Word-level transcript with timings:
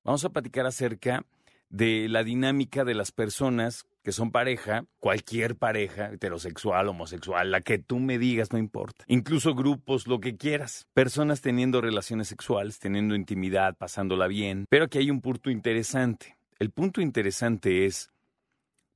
Vamos 0.02 0.24
a 0.24 0.30
platicar 0.30 0.66
acerca 0.66 1.24
de 1.68 2.08
la 2.08 2.24
dinámica 2.24 2.84
de 2.84 2.94
las 2.94 3.12
personas 3.12 3.86
que 4.02 4.10
son 4.10 4.32
pareja, 4.32 4.86
cualquier 4.98 5.54
pareja, 5.54 6.10
heterosexual, 6.10 6.88
homosexual, 6.88 7.52
la 7.52 7.60
que 7.60 7.78
tú 7.78 8.00
me 8.00 8.18
digas, 8.18 8.50
no 8.50 8.58
importa. 8.58 9.04
Incluso 9.06 9.54
grupos, 9.54 10.08
lo 10.08 10.18
que 10.18 10.36
quieras. 10.36 10.88
Personas 10.94 11.42
teniendo 11.42 11.80
relaciones 11.80 12.26
sexuales, 12.26 12.80
teniendo 12.80 13.14
intimidad, 13.14 13.76
pasándola 13.76 14.26
bien. 14.26 14.66
Pero 14.68 14.86
aquí 14.86 14.98
hay 14.98 15.12
un 15.12 15.20
punto 15.20 15.48
interesante. 15.48 16.36
El 16.58 16.70
punto 16.70 17.00
interesante 17.00 17.86
es, 17.86 18.10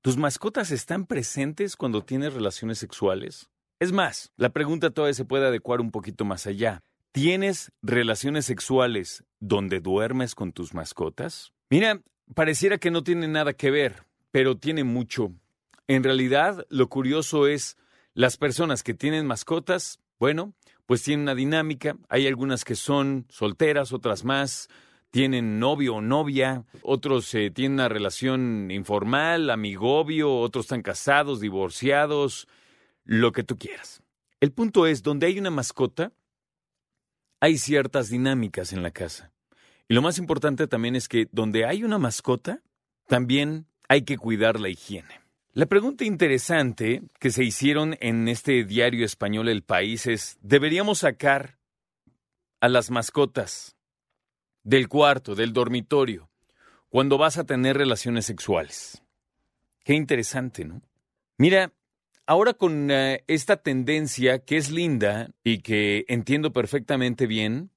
¿tus 0.00 0.16
mascotas 0.16 0.72
están 0.72 1.06
presentes 1.06 1.76
cuando 1.76 2.02
tienes 2.02 2.34
relaciones 2.34 2.78
sexuales? 2.78 3.48
Es 3.80 3.92
más, 3.92 4.32
la 4.36 4.50
pregunta 4.50 4.90
todavía 4.90 5.14
se 5.14 5.24
puede 5.24 5.46
adecuar 5.46 5.80
un 5.80 5.92
poquito 5.92 6.24
más 6.24 6.48
allá. 6.48 6.82
¿Tienes 7.12 7.70
relaciones 7.80 8.44
sexuales 8.44 9.22
donde 9.38 9.78
duermes 9.78 10.34
con 10.34 10.52
tus 10.52 10.74
mascotas? 10.74 11.52
Mira, 11.70 12.00
pareciera 12.34 12.78
que 12.78 12.90
no 12.90 13.04
tiene 13.04 13.28
nada 13.28 13.52
que 13.52 13.70
ver, 13.70 14.04
pero 14.32 14.56
tiene 14.56 14.82
mucho. 14.82 15.32
En 15.86 16.02
realidad, 16.02 16.66
lo 16.70 16.88
curioso 16.88 17.46
es, 17.46 17.76
las 18.14 18.36
personas 18.36 18.82
que 18.82 18.94
tienen 18.94 19.26
mascotas, 19.26 20.00
bueno, 20.18 20.54
pues 20.86 21.04
tienen 21.04 21.22
una 21.22 21.36
dinámica. 21.36 21.96
Hay 22.08 22.26
algunas 22.26 22.64
que 22.64 22.74
son 22.74 23.26
solteras, 23.28 23.92
otras 23.92 24.24
más, 24.24 24.68
tienen 25.10 25.60
novio 25.60 25.96
o 25.96 26.00
novia, 26.00 26.64
otros 26.82 27.32
eh, 27.34 27.52
tienen 27.52 27.74
una 27.74 27.88
relación 27.88 28.72
informal, 28.72 29.50
amigobio, 29.50 30.34
otros 30.34 30.64
están 30.64 30.82
casados, 30.82 31.40
divorciados, 31.40 32.48
lo 33.08 33.32
que 33.32 33.42
tú 33.42 33.56
quieras. 33.56 34.02
El 34.38 34.52
punto 34.52 34.86
es, 34.86 35.02
donde 35.02 35.26
hay 35.26 35.38
una 35.38 35.50
mascota, 35.50 36.12
hay 37.40 37.56
ciertas 37.56 38.10
dinámicas 38.10 38.74
en 38.74 38.82
la 38.82 38.90
casa. 38.90 39.32
Y 39.88 39.94
lo 39.94 40.02
más 40.02 40.18
importante 40.18 40.68
también 40.68 40.94
es 40.94 41.08
que 41.08 41.26
donde 41.32 41.64
hay 41.64 41.84
una 41.84 41.98
mascota, 41.98 42.60
también 43.06 43.66
hay 43.88 44.02
que 44.02 44.18
cuidar 44.18 44.60
la 44.60 44.68
higiene. 44.68 45.22
La 45.54 45.64
pregunta 45.64 46.04
interesante 46.04 47.02
que 47.18 47.30
se 47.30 47.44
hicieron 47.44 47.96
en 48.00 48.28
este 48.28 48.64
diario 48.64 49.06
español 49.06 49.48
El 49.48 49.62
País 49.62 50.06
es, 50.06 50.36
¿deberíamos 50.42 50.98
sacar 50.98 51.56
a 52.60 52.68
las 52.68 52.90
mascotas 52.90 53.74
del 54.64 54.86
cuarto, 54.86 55.34
del 55.34 55.54
dormitorio, 55.54 56.28
cuando 56.90 57.16
vas 57.16 57.38
a 57.38 57.44
tener 57.44 57.78
relaciones 57.78 58.26
sexuales? 58.26 59.02
Qué 59.82 59.94
interesante, 59.94 60.66
¿no? 60.66 60.82
Mira, 61.38 61.72
ahora 62.28 62.52
con 62.52 62.90
eh, 62.90 63.24
esta 63.26 63.56
tendencia 63.56 64.44
que 64.44 64.58
es 64.58 64.70
linda 64.70 65.30
y 65.42 65.62
que 65.62 66.04
entiendo 66.08 66.52
perfectamente 66.52 67.26
bien, 67.26 67.72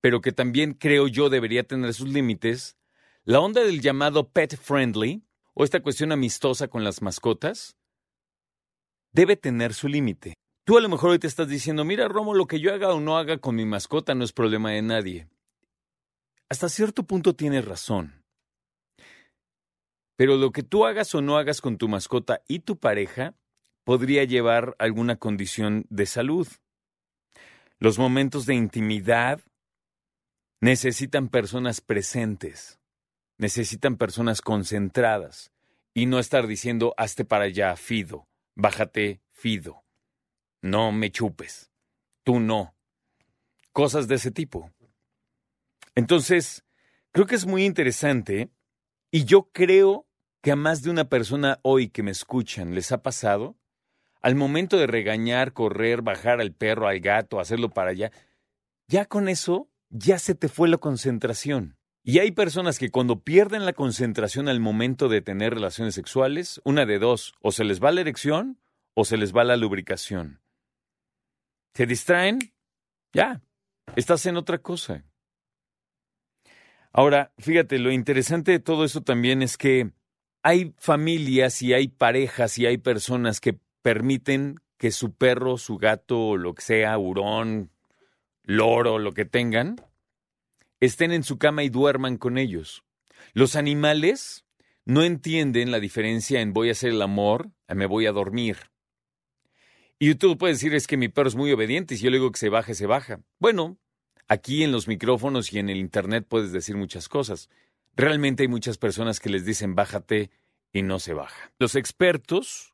pero 0.00 0.20
que 0.20 0.30
también 0.30 0.74
creo 0.74 1.08
yo 1.08 1.28
debería 1.28 1.64
tener 1.64 1.92
sus 1.92 2.08
límites, 2.08 2.78
la 3.24 3.40
onda 3.40 3.62
del 3.62 3.80
llamado 3.80 4.30
pet 4.30 4.56
friendly, 4.56 5.24
o 5.54 5.64
esta 5.64 5.82
cuestión 5.82 6.12
amistosa 6.12 6.68
con 6.68 6.84
las 6.84 7.02
mascotas, 7.02 7.76
debe 9.12 9.36
tener 9.36 9.74
su 9.74 9.88
límite. 9.88 10.34
Tú 10.64 10.78
a 10.78 10.80
lo 10.80 10.88
mejor 10.88 11.10
hoy 11.10 11.18
te 11.18 11.26
estás 11.26 11.48
diciendo, 11.48 11.84
mira 11.84 12.06
Romo, 12.06 12.32
lo 12.34 12.46
que 12.46 12.60
yo 12.60 12.72
haga 12.72 12.94
o 12.94 13.00
no 13.00 13.18
haga 13.18 13.38
con 13.38 13.56
mi 13.56 13.64
mascota 13.64 14.14
no 14.14 14.22
es 14.22 14.32
problema 14.32 14.70
de 14.70 14.82
nadie. 14.82 15.28
Hasta 16.48 16.68
cierto 16.68 17.02
punto 17.02 17.34
tienes 17.34 17.64
razón. 17.64 18.22
Pero 20.16 20.36
lo 20.36 20.52
que 20.52 20.62
tú 20.62 20.86
hagas 20.86 21.12
o 21.16 21.22
no 21.22 21.38
hagas 21.38 21.60
con 21.60 21.76
tu 21.76 21.88
mascota 21.88 22.42
y 22.46 22.60
tu 22.60 22.78
pareja 22.78 23.34
podría 23.84 24.24
llevar 24.24 24.74
alguna 24.78 25.16
condición 25.16 25.86
de 25.90 26.06
salud. 26.06 26.48
Los 27.78 27.98
momentos 27.98 28.46
de 28.46 28.54
intimidad 28.54 29.40
necesitan 30.60 31.28
personas 31.28 31.80
presentes, 31.80 32.80
necesitan 33.36 33.96
personas 33.96 34.40
concentradas 34.40 35.52
y 35.92 36.06
no 36.06 36.18
estar 36.18 36.46
diciendo 36.46 36.94
hazte 36.96 37.24
para 37.24 37.44
allá, 37.44 37.76
Fido, 37.76 38.26
bájate, 38.54 39.20
Fido, 39.30 39.84
no 40.62 40.90
me 40.90 41.10
chupes, 41.10 41.70
tú 42.22 42.40
no. 42.40 42.74
Cosas 43.72 44.08
de 44.08 44.14
ese 44.14 44.30
tipo. 44.30 44.72
Entonces, 45.94 46.64
creo 47.12 47.26
que 47.26 47.34
es 47.34 47.44
muy 47.44 47.64
interesante 47.64 48.48
y 49.10 49.24
yo 49.24 49.50
creo 49.52 50.06
que 50.40 50.52
a 50.52 50.56
más 50.56 50.82
de 50.82 50.90
una 50.90 51.08
persona 51.08 51.58
hoy 51.62 51.88
que 51.88 52.02
me 52.02 52.10
escuchan 52.12 52.74
les 52.74 52.92
ha 52.92 53.02
pasado, 53.02 53.56
al 54.24 54.36
momento 54.36 54.78
de 54.78 54.86
regañar, 54.86 55.52
correr, 55.52 56.00
bajar 56.00 56.40
al 56.40 56.54
perro, 56.54 56.88
al 56.88 57.00
gato, 57.00 57.40
hacerlo 57.40 57.68
para 57.68 57.90
allá, 57.90 58.10
ya 58.88 59.04
con 59.04 59.28
eso 59.28 59.68
ya 59.90 60.18
se 60.18 60.34
te 60.34 60.48
fue 60.48 60.66
la 60.70 60.78
concentración. 60.78 61.76
Y 62.02 62.20
hay 62.20 62.30
personas 62.30 62.78
que 62.78 62.88
cuando 62.90 63.20
pierden 63.20 63.66
la 63.66 63.74
concentración 63.74 64.48
al 64.48 64.60
momento 64.60 65.10
de 65.10 65.20
tener 65.20 65.52
relaciones 65.52 65.94
sexuales, 65.94 66.62
una 66.64 66.86
de 66.86 66.98
dos, 66.98 67.34
o 67.42 67.52
se 67.52 67.64
les 67.64 67.84
va 67.84 67.92
la 67.92 68.00
erección 68.00 68.58
o 68.94 69.04
se 69.04 69.18
les 69.18 69.36
va 69.36 69.44
la 69.44 69.58
lubricación. 69.58 70.40
Se 71.74 71.84
distraen, 71.84 72.38
ya, 73.12 73.42
estás 73.94 74.24
en 74.24 74.38
otra 74.38 74.56
cosa. 74.56 75.04
Ahora, 76.94 77.34
fíjate, 77.36 77.78
lo 77.78 77.92
interesante 77.92 78.52
de 78.52 78.60
todo 78.60 78.86
eso 78.86 79.02
también 79.02 79.42
es 79.42 79.58
que 79.58 79.90
hay 80.42 80.74
familias 80.78 81.60
y 81.60 81.74
hay 81.74 81.88
parejas 81.88 82.58
y 82.58 82.64
hay 82.64 82.78
personas 82.78 83.40
que 83.40 83.58
permiten 83.84 84.60
que 84.78 84.90
su 84.90 85.12
perro, 85.12 85.58
su 85.58 85.76
gato, 85.76 86.38
lo 86.38 86.54
que 86.54 86.62
sea, 86.62 86.96
hurón, 86.96 87.70
loro, 88.42 88.98
lo 88.98 89.12
que 89.12 89.26
tengan, 89.26 89.76
estén 90.80 91.12
en 91.12 91.22
su 91.22 91.36
cama 91.36 91.64
y 91.64 91.68
duerman 91.68 92.16
con 92.16 92.38
ellos. 92.38 92.82
Los 93.34 93.56
animales 93.56 94.46
no 94.86 95.02
entienden 95.02 95.70
la 95.70 95.80
diferencia 95.80 96.40
en 96.40 96.54
voy 96.54 96.70
a 96.70 96.72
hacer 96.72 96.92
el 96.92 97.02
amor 97.02 97.50
a 97.68 97.74
me 97.74 97.84
voy 97.84 98.06
a 98.06 98.12
dormir. 98.12 98.56
Y 99.98 100.14
tú 100.14 100.38
puedes 100.38 100.56
decir 100.56 100.74
es 100.74 100.86
que 100.86 100.96
mi 100.96 101.10
perro 101.10 101.28
es 101.28 101.36
muy 101.36 101.52
obediente 101.52 101.92
y 101.94 101.98
si 101.98 102.04
yo 102.04 102.10
le 102.10 102.16
digo 102.16 102.32
que 102.32 102.38
se 102.38 102.48
baje, 102.48 102.74
se 102.74 102.86
baja. 102.86 103.20
Bueno, 103.38 103.76
aquí 104.28 104.64
en 104.64 104.72
los 104.72 104.88
micrófonos 104.88 105.52
y 105.52 105.58
en 105.58 105.68
el 105.68 105.76
Internet 105.76 106.24
puedes 106.26 106.52
decir 106.52 106.74
muchas 106.74 107.10
cosas. 107.10 107.50
Realmente 107.96 108.44
hay 108.44 108.48
muchas 108.48 108.78
personas 108.78 109.20
que 109.20 109.28
les 109.28 109.44
dicen 109.44 109.74
bájate 109.74 110.30
y 110.72 110.80
no 110.80 110.98
se 111.00 111.12
baja. 111.12 111.52
Los 111.58 111.74
expertos 111.76 112.73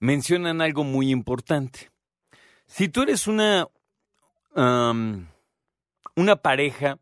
mencionan 0.00 0.60
algo 0.60 0.82
muy 0.82 1.10
importante. 1.10 1.90
Si 2.66 2.88
tú 2.88 3.02
eres 3.02 3.26
una, 3.26 3.68
una 4.54 6.36
pareja 6.36 6.98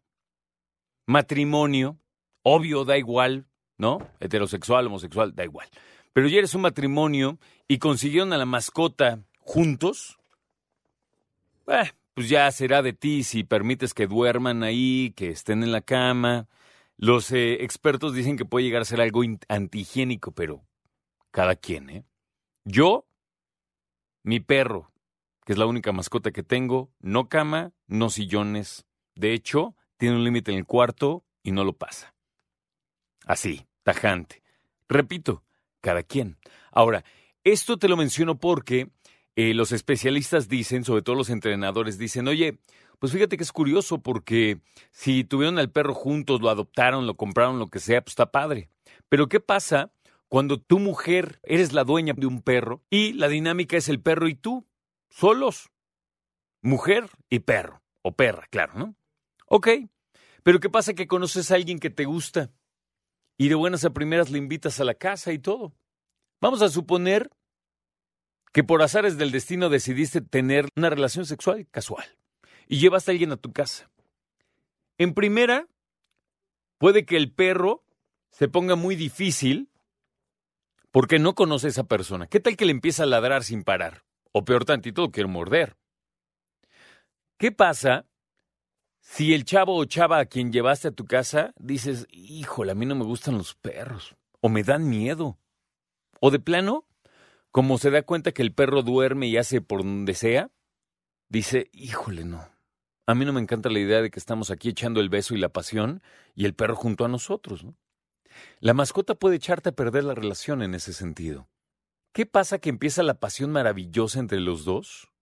matrimonio, 1.06 1.97
obvio, 2.42 2.84
da 2.84 2.98
igual, 2.98 3.47
¿no? 3.78 4.06
Heterosexual, 4.20 4.87
homosexual, 4.87 5.34
da 5.34 5.44
igual. 5.44 5.69
Pero 6.12 6.28
ya 6.28 6.38
eres 6.38 6.54
un 6.54 6.62
matrimonio 6.62 7.38
y 7.66 7.78
consiguieron 7.78 8.32
a 8.32 8.38
la 8.38 8.44
mascota 8.44 9.20
juntos, 9.38 10.19
eh, 11.69 11.92
pues 12.14 12.28
ya 12.28 12.50
será 12.50 12.82
de 12.82 12.92
ti 12.92 13.22
si 13.22 13.44
permites 13.44 13.94
que 13.94 14.06
duerman 14.06 14.62
ahí, 14.62 15.12
que 15.16 15.31
estén 15.31 15.62
en 15.62 15.70
la 15.70 15.81
cama. 15.81 16.48
Los 16.97 17.31
eh, 17.31 17.62
expertos 17.62 18.14
dicen 18.14 18.37
que 18.37 18.44
puede 18.44 18.64
llegar 18.64 18.82
a 18.82 18.87
ser 18.87 19.00
algo 19.00 19.22
antihigiénico, 19.48 20.32
pero 20.32 20.64
cada 21.31 21.54
quien, 21.54 21.91
¿eh? 21.91 22.04
Yo, 22.71 23.06
mi 24.23 24.41
perro, 24.41 24.93
que 25.47 25.55
es 25.55 25.59
la 25.59 25.65
única 25.65 25.91
mascota 25.91 26.33
que 26.33 26.43
tengo, 26.43 26.93
no 27.01 27.31
cama, 27.31 27.73
no 27.87 28.11
sillones. 28.11 28.84
De 29.15 29.33
hecho, 29.33 29.75
tiene 29.97 30.17
un 30.17 30.25
límite 30.25 30.53
en 30.53 30.59
el 30.59 30.67
cuarto 30.67 31.25
y 31.43 31.53
no 31.53 31.65
lo 31.65 31.79
pasa. 31.79 32.15
Así, 33.25 33.67
tajante. 33.84 34.43
Repito, 34.87 35.45
cada 35.81 36.03
quien. 36.03 36.37
Ahora, 36.71 37.06
esto 37.43 37.79
te 37.79 37.89
lo 37.89 37.97
menciono 37.97 38.38
porque 38.38 38.91
eh, 39.35 39.55
los 39.55 39.73
especialistas 39.73 40.50
dicen, 40.50 40.85
sobre 40.85 41.00
todo 41.00 41.17
los 41.17 41.31
entrenadores, 41.31 41.97
dicen, 41.97 42.29
oye, 42.29 42.59
pues 42.99 43.14
fíjate 43.14 43.38
que 43.38 43.44
es 43.44 43.53
curioso 43.53 44.03
porque 44.03 44.61
si 44.91 45.25
tuvieron 45.25 45.59
al 45.59 45.71
perro 45.73 45.94
juntos, 45.94 46.43
lo 46.43 46.50
adoptaron, 46.50 47.06
lo 47.06 47.17
compraron, 47.17 47.59
lo 47.59 47.69
que 47.69 47.79
sea, 47.79 48.03
pues 48.03 48.12
está 48.12 48.31
padre. 48.31 48.69
Pero 49.09 49.31
¿qué 49.31 49.41
pasa 49.41 49.91
cuando 50.28 50.60
tu 50.60 50.78
mujer 50.78 51.40
eres 51.42 51.72
la 51.72 51.84
dueña 51.84 52.12
de 52.14 52.26
un 52.26 52.42
perro 52.42 52.82
y 52.90 53.14
la 53.14 53.28
dinámica 53.28 53.76
es 53.76 53.88
el 53.88 54.00
perro 54.00 54.28
y 54.28 54.34
tú, 54.34 54.66
solos? 55.08 55.70
Mujer 56.60 57.08
y 57.30 57.40
perro, 57.40 57.82
o 58.02 58.12
perra, 58.12 58.46
claro, 58.50 58.75
¿no? 58.75 58.96
Ok, 59.46 59.69
pero 60.42 60.60
¿qué 60.60 60.69
pasa 60.69 60.94
que 60.94 61.06
conoces 61.06 61.50
a 61.50 61.54
alguien 61.54 61.78
que 61.78 61.90
te 61.90 62.04
gusta 62.04 62.50
y 63.36 63.48
de 63.48 63.54
buenas 63.54 63.84
a 63.84 63.90
primeras 63.90 64.30
le 64.30 64.38
invitas 64.38 64.80
a 64.80 64.84
la 64.84 64.94
casa 64.94 65.32
y 65.32 65.38
todo? 65.38 65.75
Vamos 66.40 66.62
a 66.62 66.69
suponer 66.69 67.30
que 68.52 68.64
por 68.64 68.82
azares 68.82 69.16
del 69.16 69.30
destino 69.30 69.69
decidiste 69.69 70.20
tener 70.20 70.69
una 70.76 70.90
relación 70.90 71.26
sexual 71.26 71.66
casual 71.70 72.04
y 72.66 72.78
llevas 72.78 73.08
a 73.08 73.12
alguien 73.12 73.32
a 73.32 73.36
tu 73.36 73.52
casa. 73.52 73.90
En 74.98 75.14
primera, 75.14 75.69
puede 76.76 77.06
que 77.06 77.16
el 77.16 77.32
perro 77.32 77.84
se 78.30 78.48
ponga 78.48 78.76
muy 78.76 78.94
difícil 78.94 79.70
porque 80.99 81.21
no 81.21 81.37
conoce 81.37 81.69
a 81.69 81.71
esa 81.71 81.85
persona. 81.85 82.27
¿Qué 82.27 82.41
tal 82.41 82.56
que 82.56 82.65
le 82.65 82.73
empieza 82.73 83.05
a 83.05 83.06
ladrar 83.06 83.45
sin 83.45 83.62
parar? 83.62 84.03
O 84.33 84.45
peor 84.45 84.65
tantito, 84.65 85.03
lo 85.03 85.12
quiero 85.12 85.29
morder. 85.29 85.77
¿Qué 87.39 87.53
pasa 87.53 88.05
si 88.99 89.33
el 89.33 89.45
chavo 89.45 89.77
o 89.77 89.85
chava 89.85 90.19
a 90.19 90.25
quien 90.25 90.53
llevaste 90.53 90.89
a 90.89 90.91
tu 90.91 91.05
casa 91.05 91.55
dices, 91.56 92.09
híjole, 92.11 92.73
a 92.73 92.75
mí 92.75 92.85
no 92.85 92.97
me 92.97 93.05
gustan 93.05 93.39
los 93.39 93.55
perros, 93.55 94.17
o 94.41 94.49
me 94.49 94.65
dan 94.65 94.89
miedo, 94.89 95.39
o 96.19 96.33
de 96.33 96.41
plano, 96.41 96.85
como 97.53 97.79
se 97.79 97.93
da 97.93 98.03
cuenta 98.03 98.33
que 98.33 98.43
el 98.43 98.53
perro 98.53 98.83
duerme 98.83 99.29
y 99.29 99.37
hace 99.37 99.61
por 99.61 99.85
donde 99.85 100.15
sea, 100.15 100.50
dice, 101.29 101.71
híjole, 101.73 102.25
no, 102.25 102.45
a 103.06 103.15
mí 103.15 103.25
no 103.25 103.33
me 103.33 103.41
encanta 103.41 103.71
la 103.71 103.79
idea 103.79 104.03
de 104.03 104.11
que 104.11 104.19
estamos 104.19 104.50
aquí 104.50 104.71
echando 104.71 105.00
el 105.00 105.11
beso 105.11 105.37
y 105.37 105.39
la 105.39 105.50
pasión 105.50 106.03
y 106.35 106.45
el 106.45 106.56
perro 106.56 106.75
junto 106.75 107.05
a 107.05 107.09
nosotros. 107.09 107.62
¿no? 107.62 107.77
La 108.61 108.75
mascota 108.75 109.14
puede 109.14 109.37
echarte 109.37 109.70
a 109.70 109.76
perder 109.76 110.05
la 110.05 110.14
relación 110.14 110.62
en 110.62 110.75
ese 110.75 110.93
sentido. 110.93 111.49
¿Qué 112.12 112.26
pasa 112.26 112.58
que 112.58 112.70
empieza 112.70 113.02
la 113.02 113.20
pasión 113.20 113.52
maravillosa 113.52 114.19
entre 114.19 114.40
los 114.40 114.64
dos? 114.64 115.12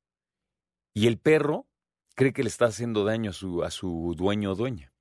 Y 0.94 1.06
el 1.06 1.18
perro 1.18 1.66
cree 2.14 2.32
que 2.32 2.42
le 2.42 2.48
está 2.48 2.66
haciendo 2.66 3.04
daño 3.04 3.30
a 3.30 3.34
su, 3.34 3.62
a 3.62 3.70
su 3.70 4.14
dueño 4.16 4.52
o 4.52 4.54
dueña. 4.54 4.92